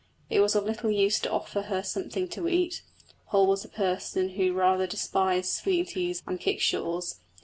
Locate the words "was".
0.39-0.55, 3.45-3.63